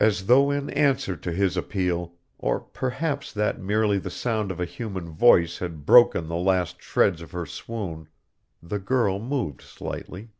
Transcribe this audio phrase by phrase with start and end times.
[0.00, 4.64] As though in answer to his appeal, or perhaps that merely the sound of a
[4.64, 8.08] human voice had broken the last shreds of her swoon,
[8.62, 10.30] the girl moved slightly.